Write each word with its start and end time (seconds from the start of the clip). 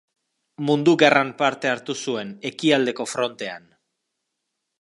Mundu 0.69 0.95
Gerran 1.03 1.29
parte 1.43 1.71
hartu 1.73 1.97
zuen, 2.07 2.33
ekialdeko 2.53 3.09
frontean. 3.15 3.73